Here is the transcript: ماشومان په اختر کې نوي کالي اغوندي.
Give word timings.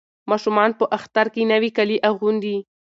ماشومان 0.29 0.71
په 0.79 0.85
اختر 0.97 1.25
کې 1.33 1.49
نوي 1.51 1.69
کالي 1.77 1.97
اغوندي. 2.09 2.57